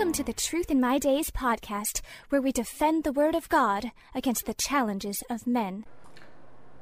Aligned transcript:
Welcome 0.00 0.14
to 0.14 0.24
the 0.24 0.32
Truth 0.32 0.70
in 0.70 0.80
My 0.80 0.96
Days 0.96 1.30
podcast, 1.30 2.00
where 2.30 2.40
we 2.40 2.52
defend 2.52 3.04
the 3.04 3.12
Word 3.12 3.34
of 3.34 3.50
God 3.50 3.92
against 4.14 4.46
the 4.46 4.54
challenges 4.54 5.22
of 5.28 5.46
men. 5.46 5.84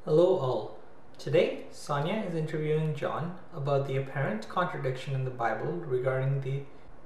Hello, 0.05 0.37
all. 0.37 0.79
Today, 1.17 1.65
Sonia 1.69 2.23
is 2.25 2.33
interviewing 2.33 2.95
John 2.95 3.37
about 3.53 3.87
the 3.87 3.97
apparent 3.97 4.47
contradiction 4.47 5.15
in 5.15 5.25
the 5.25 5.31
Bible 5.31 5.73
regarding 5.73 6.39
the 6.39 6.61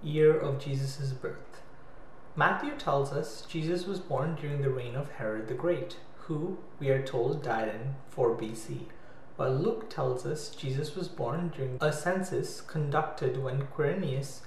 year 0.07 0.37
of 0.37 0.63
Jesus' 0.63 1.13
birth. 1.13 1.63
Matthew 2.35 2.77
tells 2.77 3.11
us 3.11 3.47
Jesus 3.49 3.87
was 3.87 3.99
born 3.99 4.35
during 4.39 4.61
the 4.61 4.69
reign 4.69 4.95
of 4.95 5.13
Herod 5.13 5.47
the 5.47 5.55
Great, 5.55 5.97
who, 6.17 6.59
we 6.79 6.89
are 6.89 7.01
told, 7.01 7.41
died 7.41 7.69
in 7.69 7.95
4 8.09 8.37
BC, 8.37 8.81
while 9.35 9.55
Luke 9.55 9.89
tells 9.89 10.27
us 10.27 10.53
Jesus 10.53 10.95
was 10.95 11.07
born 11.07 11.51
during 11.55 11.79
a 11.81 11.91
census 11.91 12.61
conducted 12.61 13.41
when 13.43 13.65
Quirinius 13.75 14.41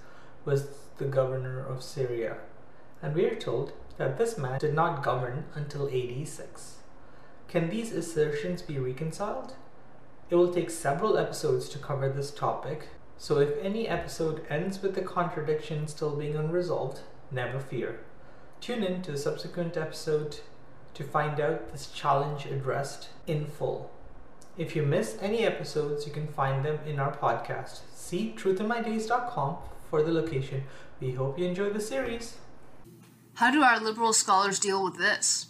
was 0.47 0.69
the 0.97 1.05
governor 1.05 1.63
of 1.63 1.83
Syria, 1.83 2.39
and 3.03 3.15
we 3.15 3.27
are 3.27 3.35
told 3.35 3.73
that 3.99 4.17
this 4.17 4.39
man 4.39 4.59
did 4.59 4.73
not 4.73 5.03
govern 5.03 5.45
until 5.55 5.89
AD 5.89 6.27
6. 6.27 6.77
Can 7.49 7.69
these 7.69 7.93
assertions 7.93 8.63
be 8.63 8.79
reconciled? 8.79 9.55
It 10.31 10.37
will 10.37 10.53
take 10.53 10.71
several 10.71 11.19
episodes 11.19 11.69
to 11.71 11.79
cover 11.79 12.09
this 12.09 12.31
topic, 12.31 12.89
so 13.19 13.39
if 13.39 13.63
any 13.63 13.89
episode 13.89 14.45
ends 14.49 14.81
with 14.83 14.95
the 14.95 15.03
contradiction 15.03 15.87
still 15.89 16.17
being 16.17 16.37
unresolved, 16.37 17.01
never 17.31 17.59
fear. 17.59 18.01
Tune 18.61 18.83
in 18.83 19.03
to 19.03 19.13
the 19.13 19.19
subsequent 19.19 19.77
episode 19.77 20.41
to 20.95 21.05
find 21.05 21.41
out 21.41 21.73
this 21.73 21.89
challenge 21.89 22.47
addressed 22.47 23.09
in 23.27 23.47
full. 23.47 23.91
If 24.57 24.75
you 24.75 24.83
miss 24.83 25.19
any 25.21 25.45
episodes, 25.45 26.07
you 26.07 26.13
can 26.13 26.29
find 26.29 26.65
them 26.65 26.79
in 26.87 26.99
our 26.99 27.15
podcast. 27.15 27.81
See 27.93 28.35
truthinmydays.com 28.37 29.59
for 29.91 30.03
the 30.03 30.13
location. 30.13 30.65
We 31.01 31.13
hope 31.13 31.39
you 31.39 31.47
enjoy 31.47 31.71
the 31.71 31.81
series. 31.81 32.37
How 33.35 33.51
do 33.51 33.63
our 33.63 33.79
liberal 33.79 34.13
scholars 34.13 34.59
deal 34.59 34.83
with 34.83 34.97
this? 34.97 35.49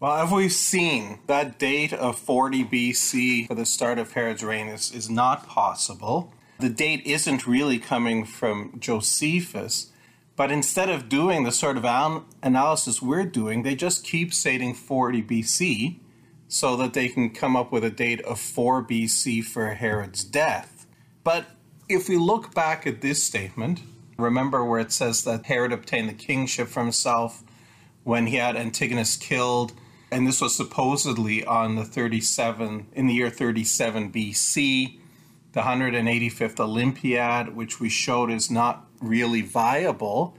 Well, 0.00 0.16
as 0.16 0.32
we've 0.32 0.52
seen, 0.52 1.20
that 1.28 1.60
date 1.60 1.92
of 1.92 2.18
40 2.18 2.64
BC 2.64 3.46
for 3.46 3.54
the 3.54 3.64
start 3.64 3.98
of 4.00 4.12
Herod's 4.12 4.42
reign 4.42 4.66
is, 4.66 4.90
is 4.92 5.08
not 5.08 5.46
possible. 5.46 6.34
The 6.58 6.68
date 6.68 7.06
isn't 7.06 7.46
really 7.46 7.78
coming 7.78 8.24
from 8.24 8.74
Josephus, 8.80 9.92
but 10.34 10.50
instead 10.50 10.88
of 10.88 11.08
doing 11.08 11.44
the 11.44 11.52
sort 11.52 11.76
of 11.76 11.84
an- 11.84 12.24
analysis 12.42 13.00
we're 13.00 13.24
doing, 13.24 13.62
they 13.62 13.76
just 13.76 14.04
keep 14.04 14.34
stating 14.34 14.74
40 14.74 15.22
BC 15.22 16.00
so 16.48 16.74
that 16.76 16.94
they 16.94 17.08
can 17.08 17.30
come 17.30 17.54
up 17.54 17.70
with 17.70 17.84
a 17.84 17.90
date 17.90 18.20
of 18.22 18.40
4 18.40 18.82
BC 18.82 19.44
for 19.44 19.68
Herod's 19.68 20.24
death. 20.24 20.86
But 21.22 21.46
if 21.88 22.08
we 22.08 22.16
look 22.16 22.54
back 22.54 22.86
at 22.86 23.00
this 23.00 23.22
statement, 23.22 23.80
remember 24.16 24.64
where 24.64 24.80
it 24.80 24.92
says 24.92 25.24
that 25.24 25.46
Herod 25.46 25.72
obtained 25.72 26.08
the 26.08 26.14
kingship 26.14 26.68
for 26.68 26.80
himself 26.80 27.42
when 28.04 28.26
he 28.26 28.36
had 28.36 28.56
Antigonus 28.56 29.16
killed, 29.16 29.72
and 30.10 30.26
this 30.26 30.40
was 30.40 30.54
supposedly 30.54 31.44
on 31.44 31.76
the 31.76 31.84
37 31.84 32.88
in 32.92 33.06
the 33.06 33.14
year 33.14 33.30
37 33.30 34.12
BC, 34.12 34.98
the 35.52 35.60
185th 35.60 36.60
Olympiad, 36.60 37.54
which 37.54 37.80
we 37.80 37.88
showed 37.88 38.30
is 38.30 38.50
not 38.50 38.86
really 39.00 39.42
viable. 39.42 40.36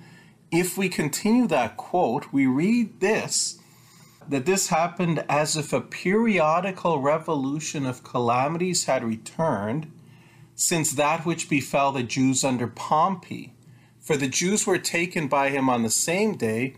If 0.52 0.78
we 0.78 0.90
continue 0.90 1.48
that 1.48 1.78
quote, 1.78 2.32
we 2.32 2.46
read 2.46 3.00
this 3.00 3.60
that 4.30 4.46
this 4.46 4.70
happened 4.70 5.24
as 5.28 5.58
if 5.58 5.74
a 5.74 5.82
periodical 5.82 7.00
revolution 7.00 7.86
of 7.86 8.06
calamities 8.06 8.86
had 8.86 9.04
returned 9.04 9.92
since 10.56 10.92
that 10.94 11.26
which 11.26 11.50
befell 11.50 11.92
the 11.92 12.04
Jews 12.04 12.44
under 12.44 12.68
Pompey. 12.68 13.54
For 14.00 14.18
the 14.18 14.28
Jews 14.28 14.68
were 14.68 14.78
taken 14.78 15.28
by 15.28 15.50
him 15.50 15.70
on 15.70 15.84
the 15.84 15.90
same 15.90 16.36
day, 16.36 16.76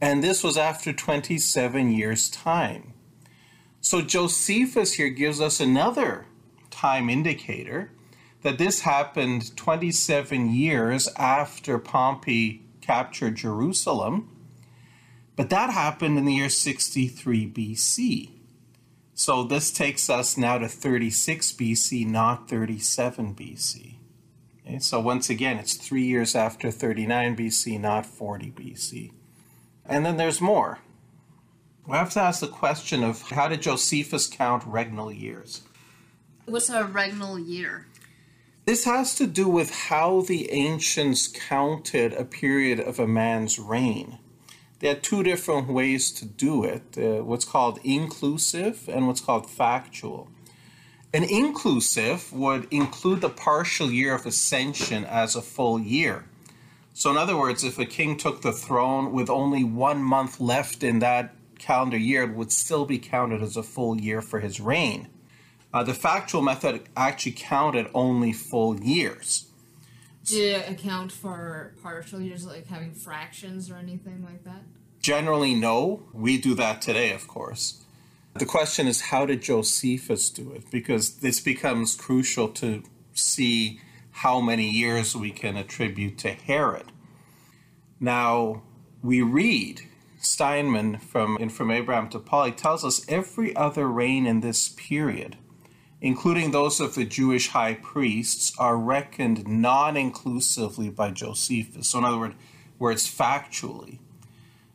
and 0.00 0.22
this 0.22 0.42
was 0.42 0.56
after 0.56 0.92
27 0.92 1.92
years' 1.92 2.28
time. 2.30 2.94
So 3.80 4.00
Josephus 4.00 4.94
here 4.94 5.10
gives 5.10 5.40
us 5.40 5.60
another 5.60 6.26
time 6.70 7.10
indicator 7.10 7.90
that 8.42 8.58
this 8.58 8.80
happened 8.80 9.56
27 9.56 10.52
years 10.54 11.08
after 11.16 11.78
Pompey 11.78 12.62
captured 12.80 13.36
Jerusalem, 13.36 14.28
but 15.36 15.50
that 15.50 15.70
happened 15.70 16.18
in 16.18 16.24
the 16.24 16.34
year 16.34 16.48
63 16.48 17.48
BC. 17.50 18.30
So 19.14 19.44
this 19.44 19.70
takes 19.70 20.08
us 20.08 20.36
now 20.36 20.58
to 20.58 20.68
36 20.68 21.52
BC, 21.52 22.06
not 22.06 22.48
37 22.48 23.34
BC. 23.34 23.94
Okay, 24.66 24.78
so 24.78 25.00
once 25.00 25.28
again, 25.28 25.58
it's 25.58 25.74
three 25.74 26.04
years 26.04 26.34
after 26.34 26.70
39 26.70 27.36
BC, 27.36 27.80
not 27.80 28.06
40 28.06 28.50
BC. 28.52 29.12
And 29.84 30.06
then 30.06 30.16
there's 30.16 30.40
more. 30.40 30.78
We 31.86 31.96
have 31.96 32.10
to 32.10 32.20
ask 32.20 32.40
the 32.40 32.46
question 32.46 33.02
of 33.02 33.22
how 33.22 33.48
did 33.48 33.62
Josephus 33.62 34.28
count 34.28 34.62
regnal 34.62 35.18
years? 35.18 35.62
What's 36.46 36.70
a 36.70 36.84
regnal 36.84 37.44
year? 37.44 37.86
This 38.64 38.84
has 38.84 39.16
to 39.16 39.26
do 39.26 39.48
with 39.48 39.74
how 39.88 40.20
the 40.20 40.52
ancients 40.52 41.26
counted 41.26 42.12
a 42.12 42.24
period 42.24 42.78
of 42.78 43.00
a 43.00 43.08
man's 43.08 43.58
reign. 43.58 44.18
There 44.82 44.90
are 44.90 44.98
two 44.98 45.22
different 45.22 45.68
ways 45.68 46.10
to 46.10 46.24
do 46.24 46.64
it 46.64 46.98
uh, 46.98 47.22
what's 47.22 47.44
called 47.44 47.78
inclusive 47.84 48.88
and 48.88 49.06
what's 49.06 49.20
called 49.20 49.48
factual. 49.48 50.28
An 51.14 51.22
inclusive 51.22 52.32
would 52.32 52.66
include 52.72 53.20
the 53.20 53.28
partial 53.28 53.92
year 53.92 54.12
of 54.12 54.26
ascension 54.26 55.04
as 55.04 55.36
a 55.36 55.40
full 55.40 55.78
year. 55.78 56.24
So, 56.94 57.12
in 57.12 57.16
other 57.16 57.36
words, 57.36 57.62
if 57.62 57.78
a 57.78 57.84
king 57.84 58.16
took 58.16 58.42
the 58.42 58.50
throne 58.50 59.12
with 59.12 59.30
only 59.30 59.62
one 59.62 60.02
month 60.02 60.40
left 60.40 60.82
in 60.82 60.98
that 60.98 61.32
calendar 61.60 61.96
year, 61.96 62.24
it 62.24 62.34
would 62.34 62.50
still 62.50 62.84
be 62.84 62.98
counted 62.98 63.40
as 63.40 63.56
a 63.56 63.62
full 63.62 64.00
year 64.00 64.20
for 64.20 64.40
his 64.40 64.58
reign. 64.58 65.06
Uh, 65.72 65.84
the 65.84 65.94
factual 65.94 66.42
method 66.42 66.88
actually 66.96 67.36
counted 67.38 67.88
only 67.94 68.32
full 68.32 68.80
years. 68.80 69.46
It 70.30 70.70
account 70.70 71.10
for 71.12 71.74
partial 71.82 72.20
years, 72.20 72.46
like 72.46 72.66
having 72.66 72.92
fractions 72.92 73.70
or 73.70 73.76
anything 73.76 74.24
like 74.24 74.44
that? 74.44 74.62
Generally, 75.00 75.54
no. 75.54 76.04
We 76.12 76.38
do 76.38 76.54
that 76.54 76.80
today, 76.80 77.12
of 77.12 77.26
course. 77.26 77.82
The 78.34 78.46
question 78.46 78.86
is, 78.86 79.00
how 79.02 79.26
did 79.26 79.42
Josephus 79.42 80.30
do 80.30 80.52
it? 80.52 80.70
Because 80.70 81.16
this 81.16 81.40
becomes 81.40 81.94
crucial 81.94 82.48
to 82.48 82.82
see 83.12 83.80
how 84.10 84.40
many 84.40 84.70
years 84.70 85.16
we 85.16 85.30
can 85.30 85.56
attribute 85.56 86.18
to 86.18 86.30
Herod. 86.30 86.92
Now, 88.00 88.62
we 89.02 89.22
read 89.22 89.82
Steinmann 90.20 91.02
from 91.02 91.36
In 91.38 91.50
From 91.50 91.70
Abraham 91.70 92.08
to 92.10 92.18
Paul, 92.18 92.44
he 92.46 92.52
tells 92.52 92.84
us 92.84 93.04
every 93.08 93.54
other 93.56 93.88
reign 93.88 94.26
in 94.26 94.40
this 94.40 94.68
period, 94.68 95.36
including 96.02 96.50
those 96.50 96.80
of 96.80 96.94
the 96.94 97.06
Jewish 97.06 97.48
high 97.48 97.74
priests, 97.74 98.52
are 98.58 98.76
reckoned 98.76 99.46
non 99.46 99.96
inclusively 99.96 100.90
by 100.90 101.12
Josephus. 101.12 101.88
So, 101.88 101.98
in 101.98 102.04
other 102.04 102.18
words, 102.18 102.34
where 102.76 102.92
it's 102.92 103.08
factually. 103.08 104.00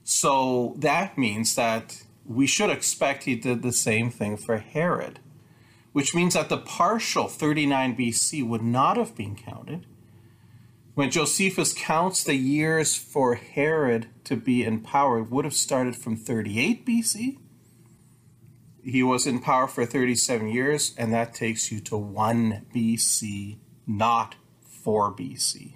So 0.05 0.73
that 0.77 1.17
means 1.17 1.55
that 1.55 2.03
we 2.25 2.47
should 2.47 2.69
expect 2.69 3.25
he 3.25 3.35
did 3.35 3.61
the 3.61 3.73
same 3.73 4.09
thing 4.09 4.37
for 4.37 4.59
Herod, 4.59 5.19
which 5.91 6.15
means 6.15 6.33
that 6.33 6.47
the 6.47 6.57
partial 6.57 7.27
39 7.27 7.97
BC 7.97 8.47
would 8.47 8.61
not 8.61 8.95
have 8.95 9.13
been 9.13 9.35
counted. 9.35 9.85
When 10.95 11.11
Josephus 11.11 11.73
counts 11.73 12.23
the 12.23 12.35
years 12.35 12.95
for 12.95 13.35
Herod 13.35 14.07
to 14.23 14.37
be 14.37 14.63
in 14.63 14.79
power, 14.79 15.19
it 15.19 15.29
would 15.29 15.43
have 15.43 15.53
started 15.53 15.97
from 15.97 16.15
38 16.15 16.85
BC. 16.85 17.37
He 18.87 19.03
was 19.03 19.27
in 19.27 19.39
power 19.39 19.67
for 19.67 19.85
37 19.85 20.47
years, 20.47 20.95
and 20.97 21.11
that 21.11 21.33
takes 21.33 21.73
you 21.73 21.81
to 21.81 21.97
1 21.97 22.67
BC, 22.73 23.57
not 23.85 24.35
4 24.61 25.13
BC. 25.13 25.73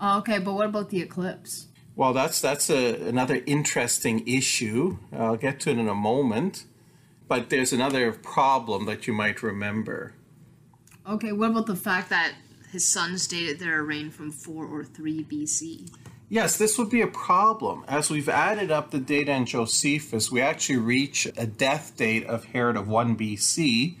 Oh, 0.00 0.18
okay, 0.20 0.38
but 0.38 0.54
what 0.54 0.66
about 0.66 0.88
the 0.88 1.02
eclipse? 1.02 1.68
Well, 1.94 2.14
that's 2.14 2.40
that's 2.40 2.70
a, 2.70 2.94
another 3.06 3.42
interesting 3.44 4.26
issue. 4.26 4.96
I'll 5.12 5.36
get 5.36 5.60
to 5.60 5.70
it 5.70 5.78
in 5.78 5.86
a 5.86 5.94
moment. 5.94 6.64
But 7.28 7.50
there's 7.50 7.74
another 7.74 8.12
problem 8.12 8.86
that 8.86 9.06
you 9.06 9.12
might 9.12 9.42
remember. 9.42 10.14
Okay, 11.06 11.32
what 11.32 11.50
about 11.50 11.66
the 11.66 11.76
fact 11.76 12.08
that 12.08 12.32
his 12.70 12.88
sons 12.88 13.26
dated 13.26 13.58
their 13.58 13.82
reign 13.82 14.10
from 14.10 14.32
4 14.32 14.64
or 14.64 14.82
3 14.82 15.24
BC? 15.24 15.90
Yes, 16.32 16.56
this 16.56 16.78
would 16.78 16.88
be 16.88 17.02
a 17.02 17.06
problem. 17.06 17.84
As 17.86 18.08
we've 18.08 18.30
added 18.30 18.70
up 18.70 18.90
the 18.90 18.98
data 18.98 19.32
in 19.32 19.44
Josephus, 19.44 20.32
we 20.32 20.40
actually 20.40 20.78
reach 20.78 21.28
a 21.36 21.46
death 21.46 21.94
date 21.98 22.24
of 22.24 22.46
Herod 22.46 22.78
of 22.78 22.88
1 22.88 23.18
BC, 23.18 23.96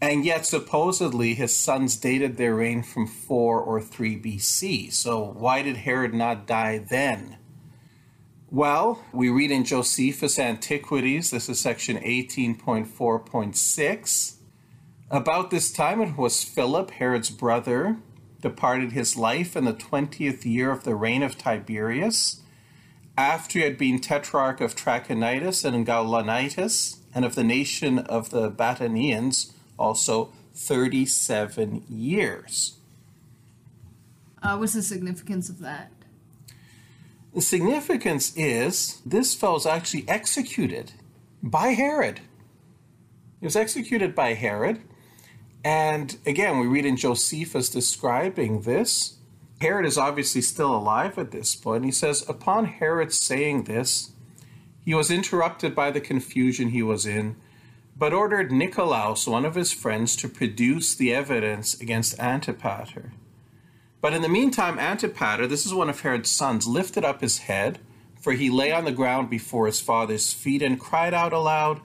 and 0.00 0.24
yet 0.24 0.46
supposedly 0.46 1.34
his 1.34 1.56
sons 1.56 1.94
dated 1.94 2.38
their 2.38 2.56
reign 2.56 2.82
from 2.82 3.06
4 3.06 3.60
or 3.60 3.80
3 3.80 4.20
BC. 4.20 4.92
So 4.92 5.22
why 5.22 5.62
did 5.62 5.76
Herod 5.76 6.12
not 6.12 6.48
die 6.48 6.78
then? 6.78 7.36
Well, 8.50 9.04
we 9.12 9.28
read 9.28 9.52
in 9.52 9.64
Josephus 9.64 10.40
Antiquities, 10.40 11.30
this 11.30 11.48
is 11.48 11.60
section 11.60 11.98
18.4.6. 11.98 14.34
About 15.08 15.52
this 15.52 15.72
time 15.72 16.00
it 16.00 16.18
was 16.18 16.42
Philip, 16.42 16.90
Herod's 16.90 17.30
brother, 17.30 17.98
departed 18.44 18.92
his 18.92 19.16
life 19.16 19.56
in 19.56 19.64
the 19.64 19.72
20th 19.72 20.44
year 20.44 20.70
of 20.70 20.84
the 20.84 20.94
reign 20.94 21.22
of 21.22 21.38
Tiberius, 21.38 22.42
after 23.16 23.58
he 23.58 23.64
had 23.64 23.78
been 23.78 23.98
tetrarch 23.98 24.60
of 24.60 24.76
Trachonitis 24.76 25.64
and 25.64 25.86
Gaulonitis, 25.86 26.98
and 27.14 27.24
of 27.24 27.36
the 27.36 27.42
nation 27.42 28.00
of 28.00 28.28
the 28.28 28.50
Batanians, 28.50 29.52
also 29.78 30.30
37 30.54 31.84
years. 31.88 32.76
Uh, 34.42 34.58
what's 34.58 34.74
the 34.74 34.82
significance 34.82 35.48
of 35.48 35.60
that? 35.60 35.90
The 37.32 37.40
significance 37.40 38.36
is 38.36 39.00
this 39.06 39.34
fellow 39.34 39.54
was 39.54 39.64
actually 39.64 40.06
executed 40.06 40.92
by 41.42 41.68
Herod. 41.68 42.20
He 43.40 43.46
was 43.46 43.56
executed 43.56 44.14
by 44.14 44.34
Herod. 44.34 44.82
And 45.64 46.18
again, 46.26 46.60
we 46.60 46.66
read 46.66 46.84
in 46.84 46.98
Josephus 46.98 47.70
describing 47.70 48.60
this. 48.60 49.16
Herod 49.62 49.86
is 49.86 49.96
obviously 49.96 50.42
still 50.42 50.74
alive 50.76 51.18
at 51.18 51.30
this 51.30 51.56
point. 51.56 51.86
He 51.86 51.90
says, 51.90 52.28
Upon 52.28 52.66
Herod 52.66 53.12
saying 53.12 53.64
this, 53.64 54.12
he 54.84 54.92
was 54.92 55.10
interrupted 55.10 55.74
by 55.74 55.90
the 55.90 56.02
confusion 56.02 56.68
he 56.68 56.82
was 56.82 57.06
in, 57.06 57.36
but 57.96 58.12
ordered 58.12 58.52
Nicolaus, 58.52 59.26
one 59.26 59.46
of 59.46 59.54
his 59.54 59.72
friends, 59.72 60.14
to 60.16 60.28
produce 60.28 60.94
the 60.94 61.14
evidence 61.14 61.80
against 61.80 62.18
Antipater. 62.20 63.12
But 64.02 64.12
in 64.12 64.20
the 64.20 64.28
meantime, 64.28 64.78
Antipater, 64.78 65.46
this 65.46 65.64
is 65.64 65.72
one 65.72 65.88
of 65.88 66.00
Herod's 66.00 66.30
sons, 66.30 66.66
lifted 66.66 67.04
up 67.04 67.22
his 67.22 67.38
head, 67.38 67.78
for 68.20 68.32
he 68.32 68.50
lay 68.50 68.70
on 68.70 68.84
the 68.84 68.92
ground 68.92 69.30
before 69.30 69.64
his 69.64 69.80
father's 69.80 70.34
feet, 70.34 70.60
and 70.60 70.78
cried 70.78 71.14
out 71.14 71.32
aloud, 71.32 71.80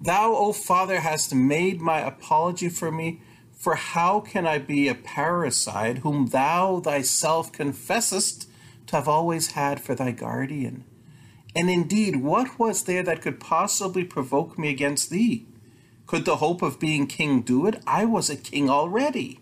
Thou, 0.00 0.34
O 0.34 0.52
Father, 0.52 1.00
hast 1.00 1.34
made 1.34 1.80
my 1.80 2.00
apology 2.00 2.70
for 2.70 2.90
me, 2.90 3.20
for 3.52 3.74
how 3.74 4.20
can 4.20 4.46
I 4.46 4.58
be 4.58 4.88
a 4.88 4.94
parricide 4.94 5.98
whom 5.98 6.28
thou 6.28 6.80
thyself 6.80 7.52
confessest 7.52 8.48
to 8.86 8.96
have 8.96 9.08
always 9.08 9.52
had 9.52 9.78
for 9.80 9.94
thy 9.94 10.12
guardian? 10.12 10.84
And 11.54 11.68
indeed, 11.68 12.16
what 12.16 12.58
was 12.58 12.84
there 12.84 13.02
that 13.02 13.20
could 13.20 13.40
possibly 13.40 14.04
provoke 14.04 14.58
me 14.58 14.70
against 14.70 15.10
thee? 15.10 15.46
Could 16.06 16.24
the 16.24 16.36
hope 16.36 16.62
of 16.62 16.80
being 16.80 17.06
king 17.06 17.42
do 17.42 17.66
it? 17.66 17.82
I 17.86 18.04
was 18.06 18.30
a 18.30 18.36
king 18.36 18.70
already. 18.70 19.40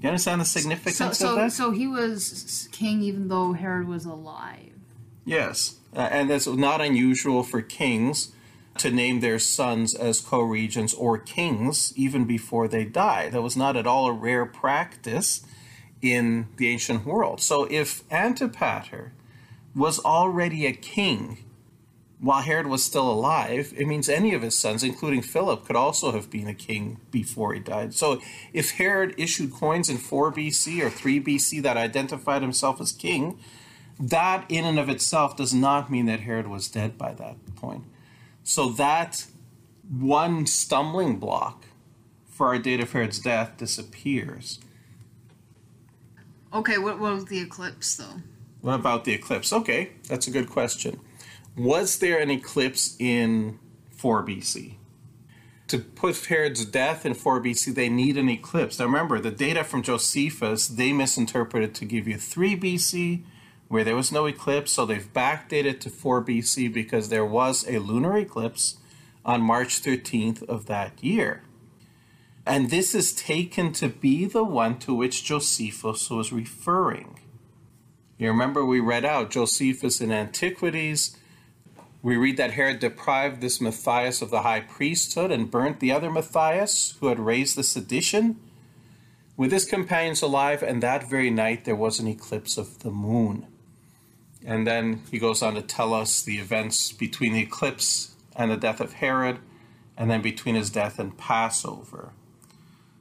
You 0.00 0.08
understand 0.08 0.42
the 0.42 0.44
significance 0.44 0.98
So, 0.98 1.08
of 1.08 1.14
so, 1.16 1.34
that? 1.36 1.52
so 1.52 1.70
he 1.70 1.86
was 1.86 2.68
king 2.72 3.02
even 3.02 3.28
though 3.28 3.54
Herod 3.54 3.88
was 3.88 4.04
alive. 4.04 4.72
Yes, 5.24 5.76
uh, 5.96 6.00
and 6.00 6.28
that's 6.28 6.46
not 6.46 6.80
unusual 6.80 7.42
for 7.42 7.62
kings 7.62 8.32
to 8.80 8.90
name 8.90 9.20
their 9.20 9.38
sons 9.38 9.94
as 9.94 10.20
co-regents 10.20 10.94
or 10.94 11.18
kings 11.18 11.92
even 11.96 12.24
before 12.24 12.68
they 12.68 12.84
die. 12.84 13.28
That 13.28 13.42
was 13.42 13.56
not 13.56 13.76
at 13.76 13.86
all 13.86 14.06
a 14.06 14.12
rare 14.12 14.46
practice 14.46 15.44
in 16.02 16.48
the 16.56 16.68
ancient 16.68 17.06
world. 17.06 17.40
So 17.40 17.66
if 17.70 18.02
Antipater 18.10 19.12
was 19.74 19.98
already 19.98 20.66
a 20.66 20.72
king 20.72 21.38
while 22.18 22.42
Herod 22.42 22.66
was 22.66 22.82
still 22.82 23.10
alive, 23.10 23.74
it 23.76 23.86
means 23.86 24.08
any 24.08 24.32
of 24.32 24.40
his 24.40 24.58
sons, 24.58 24.82
including 24.82 25.20
Philip, 25.20 25.66
could 25.66 25.76
also 25.76 26.12
have 26.12 26.30
been 26.30 26.48
a 26.48 26.54
king 26.54 26.98
before 27.10 27.52
he 27.52 27.60
died. 27.60 27.92
So 27.92 28.22
if 28.54 28.72
Herod 28.72 29.14
issued 29.18 29.52
coins 29.52 29.90
in 29.90 29.98
4 29.98 30.32
BC 30.32 30.82
or 30.82 30.88
3 30.88 31.20
BC 31.20 31.62
that 31.62 31.76
identified 31.76 32.40
himself 32.40 32.80
as 32.80 32.92
king, 32.92 33.38
that 34.00 34.44
in 34.48 34.64
and 34.64 34.78
of 34.78 34.88
itself 34.88 35.36
does 35.36 35.52
not 35.52 35.90
mean 35.90 36.06
that 36.06 36.20
Herod 36.20 36.48
was 36.48 36.68
dead 36.68 36.96
by 36.96 37.12
that 37.14 37.36
point. 37.54 37.84
So 38.46 38.68
that 38.68 39.26
one 39.90 40.46
stumbling 40.46 41.18
block 41.18 41.64
for 42.28 42.46
our 42.46 42.58
date 42.60 42.78
of 42.78 42.92
Herod's 42.92 43.18
death 43.18 43.56
disappears. 43.56 44.60
Okay, 46.54 46.78
what, 46.78 47.00
what 47.00 47.12
was 47.12 47.24
the 47.24 47.40
eclipse 47.40 47.96
though? 47.96 48.22
What 48.60 48.76
about 48.76 49.04
the 49.04 49.12
eclipse? 49.12 49.52
Okay, 49.52 49.90
that's 50.06 50.28
a 50.28 50.30
good 50.30 50.48
question. 50.48 51.00
Was 51.56 51.98
there 51.98 52.20
an 52.20 52.30
eclipse 52.30 52.94
in 53.00 53.58
4 53.90 54.24
BC? 54.24 54.76
To 55.66 55.78
put 55.80 56.26
Herod's 56.26 56.64
death 56.64 57.04
in 57.04 57.14
4 57.14 57.42
BC, 57.42 57.74
they 57.74 57.88
need 57.88 58.16
an 58.16 58.28
eclipse. 58.28 58.78
Now 58.78 58.84
remember, 58.84 59.18
the 59.18 59.32
data 59.32 59.64
from 59.64 59.82
Josephus, 59.82 60.68
they 60.68 60.92
misinterpreted 60.92 61.74
to 61.74 61.84
give 61.84 62.06
you 62.06 62.16
3 62.16 62.56
BC, 62.56 63.24
where 63.68 63.84
there 63.84 63.96
was 63.96 64.12
no 64.12 64.26
eclipse, 64.26 64.72
so 64.72 64.86
they've 64.86 65.12
backdated 65.12 65.80
to 65.80 65.90
4 65.90 66.24
BC 66.24 66.72
because 66.72 67.08
there 67.08 67.24
was 67.24 67.66
a 67.68 67.78
lunar 67.78 68.16
eclipse 68.16 68.76
on 69.24 69.42
March 69.42 69.82
13th 69.82 70.42
of 70.44 70.66
that 70.66 71.02
year. 71.02 71.42
And 72.46 72.70
this 72.70 72.94
is 72.94 73.12
taken 73.12 73.72
to 73.72 73.88
be 73.88 74.24
the 74.24 74.44
one 74.44 74.78
to 74.78 74.94
which 74.94 75.24
Josephus 75.24 76.08
was 76.08 76.32
referring. 76.32 77.18
You 78.18 78.28
remember 78.28 78.64
we 78.64 78.78
read 78.78 79.04
out 79.04 79.30
Josephus 79.30 80.00
in 80.00 80.12
Antiquities. 80.12 81.16
We 82.02 82.16
read 82.16 82.36
that 82.36 82.52
Herod 82.52 82.78
deprived 82.78 83.40
this 83.40 83.60
Matthias 83.60 84.22
of 84.22 84.30
the 84.30 84.42
high 84.42 84.60
priesthood 84.60 85.32
and 85.32 85.50
burnt 85.50 85.80
the 85.80 85.90
other 85.90 86.10
Matthias 86.10 86.96
who 87.00 87.08
had 87.08 87.18
raised 87.18 87.56
the 87.56 87.64
sedition 87.64 88.38
with 89.36 89.50
his 89.50 89.66
companions 89.66 90.22
alive, 90.22 90.62
and 90.62 90.82
that 90.82 91.10
very 91.10 91.30
night 91.30 91.64
there 91.64 91.76
was 91.76 91.98
an 91.98 92.06
eclipse 92.06 92.56
of 92.56 92.78
the 92.78 92.90
moon. 92.90 93.46
And 94.46 94.64
then 94.66 95.02
he 95.10 95.18
goes 95.18 95.42
on 95.42 95.54
to 95.56 95.62
tell 95.62 95.92
us 95.92 96.22
the 96.22 96.38
events 96.38 96.92
between 96.92 97.32
the 97.32 97.42
eclipse 97.42 98.14
and 98.36 98.50
the 98.50 98.56
death 98.56 98.80
of 98.80 98.94
Herod, 98.94 99.40
and 99.96 100.08
then 100.08 100.22
between 100.22 100.54
his 100.54 100.70
death 100.70 100.98
and 101.00 101.18
Passover. 101.18 102.12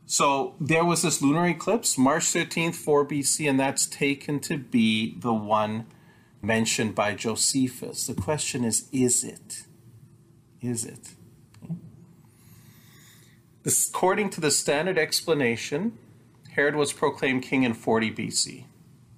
So 0.08 0.56
there 0.60 0.84
was 0.84 1.04
this 1.04 1.22
lunar 1.22 1.48
eclipse, 1.48 1.98
March 1.98 2.24
13th, 2.24 2.76
4 2.76 3.06
BC, 3.06 3.48
and 3.50 3.60
that's 3.60 3.86
taken 3.86 4.40
to 4.42 4.58
be 4.58 5.16
the 5.20 5.34
one 5.34 5.86
mentioned 6.42 6.96
by 6.96 7.14
Josephus. 7.14 8.08
The 8.08 8.14
question 8.14 8.64
is 8.64 8.88
is 8.92 9.24
it? 9.24 9.66
Is 10.62 10.84
it? 10.86 11.16
According 13.66 14.30
to 14.32 14.42
the 14.42 14.52
standard 14.52 14.98
explanation, 14.98 15.98
Herod 16.52 16.76
was 16.76 16.94
proclaimed 16.94 17.44
king 17.44 17.64
in 17.64 17.74
40 17.74 18.12
BC. 18.12 18.66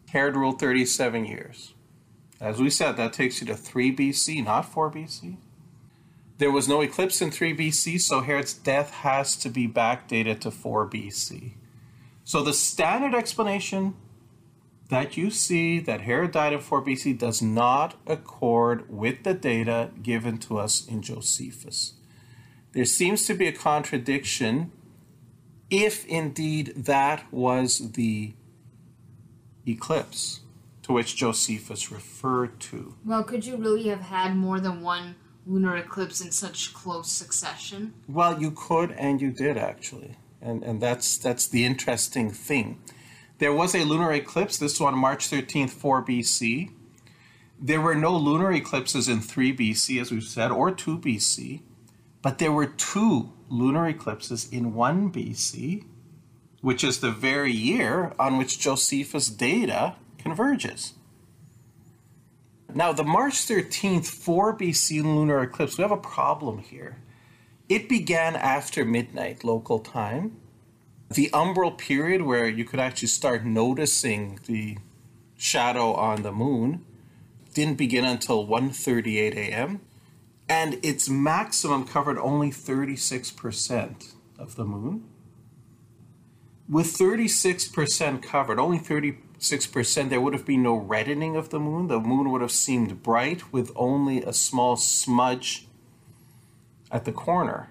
Herod 0.09 0.35
ruled 0.35 0.59
37 0.59 1.25
years. 1.25 1.73
As 2.39 2.59
we 2.59 2.69
said, 2.69 2.97
that 2.97 3.13
takes 3.13 3.41
you 3.41 3.47
to 3.47 3.55
3 3.55 3.95
BC, 3.95 4.43
not 4.45 4.71
4 4.71 4.91
BC. 4.91 5.37
There 6.37 6.51
was 6.51 6.67
no 6.67 6.81
eclipse 6.81 7.21
in 7.21 7.31
3 7.31 7.55
BC, 7.55 7.99
so 7.99 8.21
Herod's 8.21 8.53
death 8.53 8.91
has 8.91 9.35
to 9.37 9.49
be 9.49 9.67
backdated 9.67 10.39
to 10.41 10.51
4 10.51 10.87
BC. 10.87 11.53
So 12.23 12.43
the 12.43 12.53
standard 12.53 13.15
explanation 13.15 13.95
that 14.89 15.17
you 15.17 15.31
see 15.31 15.79
that 15.79 16.01
Herod 16.01 16.31
died 16.31 16.53
in 16.53 16.59
4 16.59 16.83
BC 16.83 17.17
does 17.17 17.41
not 17.41 17.95
accord 18.05 18.89
with 18.89 19.23
the 19.23 19.33
data 19.33 19.89
given 20.01 20.37
to 20.39 20.59
us 20.59 20.85
in 20.87 21.01
Josephus. 21.01 21.93
There 22.73 22.85
seems 22.85 23.25
to 23.25 23.33
be 23.33 23.47
a 23.47 23.51
contradiction 23.51 24.71
if 25.69 26.05
indeed 26.05 26.73
that 26.75 27.31
was 27.33 27.91
the 27.93 28.33
eclipse 29.65 30.41
to 30.87 30.93
which 30.93 31.17
Josephus 31.17 31.91
referred 31.91 32.61
to. 32.61 32.95
Well, 33.05 33.23
could 33.23 33.45
you 33.45 33.57
really 33.57 33.89
have 33.89 33.99
had 33.99 34.37
more 34.37 34.61
than 34.61 34.81
one 34.81 35.15
lunar 35.45 35.75
eclipse 35.75 36.21
in 36.21 36.31
such 36.31 36.73
close 36.73 37.11
succession? 37.11 37.93
Well, 38.07 38.41
you 38.41 38.51
could 38.51 38.91
and 38.91 39.21
you 39.21 39.31
did 39.31 39.57
actually. 39.57 40.15
And 40.41 40.63
and 40.63 40.81
that's 40.81 41.17
that's 41.17 41.47
the 41.47 41.65
interesting 41.65 42.31
thing. 42.31 42.81
There 43.39 43.53
was 43.53 43.75
a 43.75 43.83
lunar 43.83 44.13
eclipse, 44.13 44.57
this 44.57 44.79
one 44.79 44.93
on 44.93 44.99
March 44.99 45.29
13th, 45.29 45.71
4 45.71 46.05
BC. 46.05 46.71
There 47.59 47.81
were 47.81 47.95
no 47.95 48.15
lunar 48.15 48.51
eclipses 48.53 49.09
in 49.09 49.19
3 49.19 49.55
BC, 49.55 50.01
as 50.01 50.11
we've 50.11 50.23
said, 50.23 50.51
or 50.51 50.71
2 50.71 50.99
BC, 50.99 51.61
but 52.21 52.37
there 52.37 52.51
were 52.51 52.65
two 52.65 53.33
lunar 53.49 53.87
eclipses 53.87 54.47
in 54.51 54.73
1 54.73 55.11
BC, 55.11 55.83
which 56.61 56.83
is 56.83 56.99
the 56.99 57.11
very 57.11 57.51
year 57.51 58.13
on 58.17 58.37
which 58.37 58.57
Josephus' 58.57 59.29
data 59.29 59.95
converges. 60.27 60.93
Now, 62.73 62.91
the 62.91 63.03
March 63.03 63.35
13th, 63.35 64.07
4 64.07 64.57
BC 64.57 65.01
lunar 65.01 65.41
eclipse, 65.41 65.77
we 65.77 65.83
have 65.83 65.91
a 65.91 65.97
problem 65.97 66.57
here. 66.59 66.97
It 67.69 67.87
began 67.87 68.35
after 68.35 68.83
midnight 68.83 69.43
local 69.43 69.79
time. 69.79 70.37
The 71.09 71.29
umbral 71.33 71.77
period 71.77 72.21
where 72.23 72.47
you 72.47 72.65
could 72.65 72.79
actually 72.79 73.07
start 73.07 73.45
noticing 73.45 74.39
the 74.45 74.77
shadow 75.37 75.93
on 75.93 76.23
the 76.23 76.33
moon 76.33 76.85
didn't 77.53 77.77
begin 77.77 78.03
until 78.03 78.45
1:38 78.45 79.33
a.m. 79.35 79.79
and 80.49 80.77
its 80.83 81.09
maximum 81.09 81.85
covered 81.85 82.17
only 82.17 82.51
36% 82.51 84.13
of 84.37 84.55
the 84.55 84.65
moon. 84.65 85.05
With 86.69 86.87
36% 86.97 88.21
covered, 88.21 88.59
only 88.59 88.79
36%, 89.39 90.09
there 90.09 90.21
would 90.21 90.33
have 90.33 90.45
been 90.45 90.63
no 90.63 90.75
reddening 90.75 91.35
of 91.35 91.49
the 91.49 91.59
moon. 91.59 91.87
The 91.87 91.99
moon 91.99 92.31
would 92.31 92.41
have 92.41 92.51
seemed 92.51 93.03
bright 93.03 93.53
with 93.53 93.71
only 93.75 94.23
a 94.23 94.33
small 94.33 94.75
smudge 94.75 95.67
at 96.91 97.05
the 97.05 97.11
corner. 97.11 97.69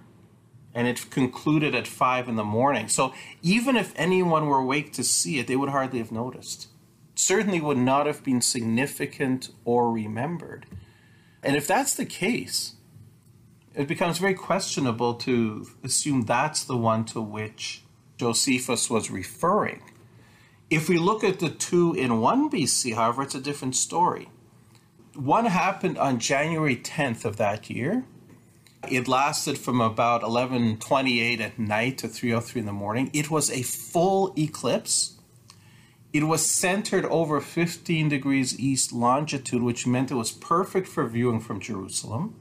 And 0.74 0.86
it 0.86 1.10
concluded 1.10 1.74
at 1.74 1.86
5 1.86 2.28
in 2.28 2.36
the 2.36 2.44
morning. 2.44 2.88
So 2.88 3.14
even 3.42 3.76
if 3.76 3.92
anyone 3.96 4.46
were 4.46 4.58
awake 4.58 4.92
to 4.94 5.04
see 5.04 5.38
it, 5.38 5.46
they 5.46 5.56
would 5.56 5.70
hardly 5.70 5.98
have 5.98 6.12
noticed 6.12 6.68
It 7.12 7.18
certainly 7.18 7.60
would 7.60 7.78
not 7.78 8.06
have 8.06 8.22
been 8.22 8.40
significant 8.40 9.50
or 9.64 9.90
remembered. 9.90 10.66
And 11.42 11.56
if 11.56 11.66
that's 11.66 11.94
the 11.94 12.04
case, 12.04 12.74
it 13.74 13.88
becomes 13.88 14.18
very 14.18 14.34
questionable 14.34 15.14
to 15.14 15.66
assume 15.82 16.22
that's 16.22 16.64
the 16.64 16.76
one 16.76 17.04
to 17.06 17.20
which 17.20 17.82
Josephus 18.18 18.88
was 18.90 19.10
referring. 19.10 19.82
If 20.68 20.88
we 20.88 20.98
look 20.98 21.22
at 21.22 21.38
the 21.38 21.50
two 21.50 21.94
in 21.94 22.20
1 22.20 22.50
BC, 22.50 22.94
however, 22.94 23.22
it's 23.22 23.34
a 23.34 23.40
different 23.40 23.76
story. 23.76 24.28
One 25.14 25.46
happened 25.46 25.96
on 25.98 26.18
January 26.18 26.76
10th 26.76 27.24
of 27.24 27.36
that 27.36 27.70
year. 27.70 28.04
It 28.88 29.08
lasted 29.08 29.58
from 29.58 29.80
about 29.80 30.22
11:28 30.22 31.40
at 31.40 31.58
night 31.58 31.98
to 31.98 32.08
3:03 32.08 32.60
in 32.60 32.66
the 32.66 32.72
morning. 32.72 33.10
It 33.12 33.30
was 33.30 33.50
a 33.50 33.62
full 33.62 34.32
eclipse 34.36 35.16
it 36.16 36.24
was 36.24 36.46
centered 36.46 37.04
over 37.04 37.42
15 37.42 38.08
degrees 38.08 38.58
east 38.58 38.90
longitude, 38.90 39.62
which 39.62 39.86
meant 39.86 40.10
it 40.10 40.14
was 40.14 40.32
perfect 40.32 40.88
for 40.88 41.06
viewing 41.06 41.40
from 41.40 41.60
Jerusalem. 41.60 42.34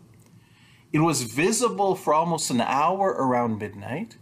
It 0.93 0.99
was 0.99 1.23
visible 1.23 1.93
for 1.95 2.13
almost 2.13 2.49
an 2.49 2.61
hour 2.61 3.09
around 3.09 3.59
midnight. 3.59 4.15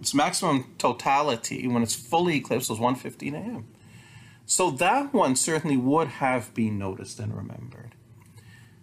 Its 0.00 0.14
maximum 0.14 0.74
totality, 0.78 1.68
when 1.68 1.82
it's 1.82 1.94
fully 1.94 2.36
eclipsed, 2.36 2.70
was 2.70 2.78
1:15 2.78 3.34
a.m. 3.34 3.66
So 4.46 4.70
that 4.70 5.12
one 5.14 5.36
certainly 5.36 5.76
would 5.76 6.08
have 6.08 6.52
been 6.54 6.78
noticed 6.78 7.20
and 7.20 7.36
remembered. 7.36 7.94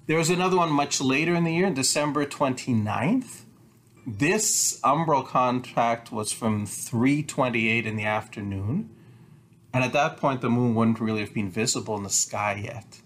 There 0.06 0.18
was 0.18 0.30
another 0.30 0.56
one 0.56 0.72
much 0.72 1.02
later 1.02 1.36
in 1.36 1.44
the 1.44 1.54
year, 1.54 1.70
December 1.70 2.26
29th. 2.26 3.42
This 4.06 4.80
umbral 4.82 5.28
contact 5.28 6.12
was 6.12 6.32
from 6.32 6.66
3:28 6.66 7.86
in 7.86 7.98
the 7.98 8.06
afternoon 8.06 8.90
and 9.78 9.84
at 9.84 9.94
that 9.94 10.18
point, 10.18 10.42
the 10.42 10.50
moon 10.50 10.74
wouldn't 10.74 11.00
really 11.00 11.20
have 11.20 11.36
been 11.36 11.52
visible 11.52 11.96
in 11.98 12.04
the 12.04 12.10
sky 12.10 12.62
yet. 12.64 13.02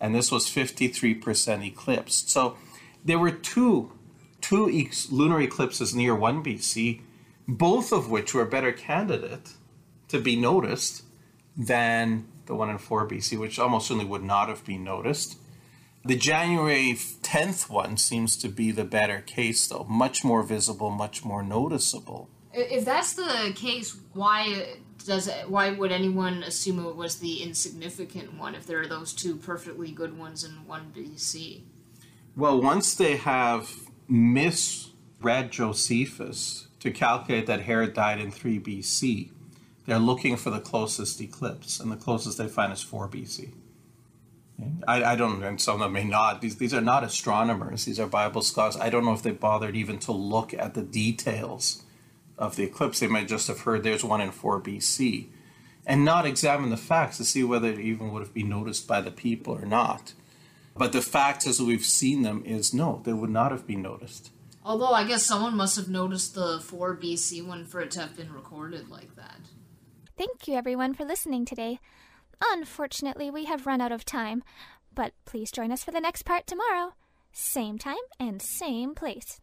And 0.00 0.14
this 0.14 0.32
was 0.32 0.46
53% 0.46 1.64
eclipsed. 1.64 2.28
So 2.28 2.56
there 3.04 3.20
were 3.20 3.30
two, 3.30 3.92
two 4.40 4.66
lunar 5.12 5.40
eclipses 5.40 5.94
near 5.94 6.16
1 6.16 6.42
BC, 6.42 7.02
both 7.48 7.92
of 7.92 8.10
which 8.10 8.34
were 8.34 8.42
a 8.42 8.46
better 8.46 8.72
candidate 8.72 9.54
to 10.08 10.20
be 10.20 10.36
noticed 10.36 11.02
than 11.56 12.26
the 12.44 12.54
one 12.54 12.68
in 12.68 12.78
4 12.78 13.08
BC, 13.08 13.38
which 13.38 13.58
almost 13.58 13.88
certainly 13.88 14.04
would 14.04 14.22
not 14.22 14.48
have 14.48 14.64
been 14.64 14.84
noticed. 14.84 15.38
The 16.04 16.16
January 16.16 16.92
10th 16.94 17.68
one 17.68 17.96
seems 17.96 18.36
to 18.36 18.48
be 18.48 18.70
the 18.70 18.84
better 18.84 19.20
case, 19.20 19.66
though. 19.66 19.84
Much 19.88 20.24
more 20.24 20.42
visible, 20.42 20.90
much 20.90 21.24
more 21.24 21.42
noticeable. 21.42 22.28
If 22.52 22.84
that's 22.84 23.14
the 23.14 23.52
case, 23.54 23.96
why 24.12 24.76
does 25.04 25.26
it, 25.26 25.50
why 25.50 25.70
would 25.70 25.92
anyone 25.92 26.42
assume 26.42 26.84
it 26.86 26.96
was 26.96 27.16
the 27.16 27.42
insignificant 27.42 28.34
one 28.34 28.54
if 28.54 28.66
there 28.66 28.80
are 28.80 28.86
those 28.86 29.12
two 29.12 29.36
perfectly 29.36 29.90
good 29.90 30.16
ones 30.16 30.44
in 30.44 30.66
1 30.66 30.92
BC? 30.94 31.62
Well, 32.36 32.60
once 32.60 32.94
they 32.94 33.16
have 33.16 33.74
misread 34.06 35.50
Josephus 35.50 36.67
to 36.80 36.90
calculate 36.90 37.46
that 37.46 37.62
Herod 37.62 37.94
died 37.94 38.20
in 38.20 38.30
3 38.30 38.60
BC, 38.60 39.30
they're 39.86 39.98
looking 39.98 40.36
for 40.36 40.50
the 40.50 40.60
closest 40.60 41.20
eclipse, 41.20 41.80
and 41.80 41.90
the 41.90 41.96
closest 41.96 42.38
they 42.38 42.48
find 42.48 42.72
is 42.72 42.82
4 42.82 43.08
BC. 43.08 43.52
I, 44.86 45.04
I 45.04 45.16
don't, 45.16 45.42
and 45.42 45.60
some 45.60 45.76
of 45.76 45.80
them 45.80 45.92
may 45.92 46.04
not. 46.04 46.40
These, 46.40 46.56
these 46.56 46.74
are 46.74 46.80
not 46.80 47.04
astronomers, 47.04 47.84
these 47.84 48.00
are 48.00 48.06
Bible 48.06 48.42
scholars. 48.42 48.76
I 48.76 48.90
don't 48.90 49.04
know 49.04 49.12
if 49.12 49.22
they 49.22 49.30
bothered 49.30 49.76
even 49.76 49.98
to 50.00 50.12
look 50.12 50.52
at 50.52 50.74
the 50.74 50.82
details 50.82 51.84
of 52.36 52.56
the 52.56 52.64
eclipse. 52.64 53.00
They 53.00 53.06
might 53.06 53.28
just 53.28 53.46
have 53.48 53.60
heard 53.60 53.82
there's 53.82 54.04
one 54.04 54.20
in 54.20 54.30
4 54.30 54.60
BC 54.60 55.28
and 55.88 56.04
not 56.04 56.26
examine 56.26 56.68
the 56.68 56.76
facts 56.76 57.16
to 57.16 57.24
see 57.24 57.42
whether 57.42 57.68
it 57.68 57.80
even 57.80 58.12
would 58.12 58.20
have 58.20 58.34
been 58.34 58.50
noticed 58.50 58.86
by 58.86 59.00
the 59.00 59.10
people 59.10 59.54
or 59.54 59.64
not. 59.64 60.12
But 60.76 60.92
the 60.92 61.00
fact 61.00 61.46
as 61.46 61.62
we've 61.62 61.84
seen 61.84 62.22
them 62.22 62.42
is 62.44 62.74
no, 62.74 63.00
they 63.04 63.14
would 63.14 63.30
not 63.30 63.52
have 63.52 63.66
been 63.66 63.82
noticed. 63.82 64.30
Although 64.68 64.92
I 64.92 65.04
guess 65.04 65.24
someone 65.24 65.56
must 65.56 65.76
have 65.76 65.88
noticed 65.88 66.34
the 66.34 66.60
4 66.60 66.94
BC 66.98 67.44
one 67.44 67.64
for 67.64 67.80
it 67.80 67.90
to 67.92 68.00
have 68.00 68.14
been 68.14 68.30
recorded 68.30 68.90
like 68.90 69.16
that. 69.16 69.40
Thank 70.18 70.46
you 70.46 70.56
everyone 70.56 70.92
for 70.92 71.06
listening 71.06 71.46
today. 71.46 71.80
Unfortunately, 72.52 73.30
we 73.30 73.46
have 73.46 73.66
run 73.66 73.80
out 73.80 73.92
of 73.92 74.04
time, 74.04 74.44
but 74.94 75.14
please 75.24 75.50
join 75.50 75.72
us 75.72 75.82
for 75.82 75.90
the 75.90 76.02
next 76.02 76.26
part 76.26 76.46
tomorrow. 76.46 76.92
Same 77.32 77.78
time 77.78 77.96
and 78.20 78.42
same 78.42 78.94
place. 78.94 79.40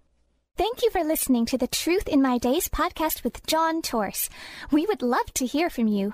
Thank 0.58 0.84
you 0.84 0.92
for 0.92 1.04
listening 1.04 1.48
to 1.48 1.58
the 1.58 1.68
Truth 1.68 2.08
in 2.08 2.22
My 2.22 2.38
Days 2.38 2.70
podcast 2.70 3.24
with 3.24 3.48
John 3.48 3.82
Torse. 3.82 4.30
We 4.70 4.86
would 4.86 5.02
love 5.02 5.34
to 5.34 5.48
hear 5.48 5.72
from 5.72 5.88
you. 5.88 6.14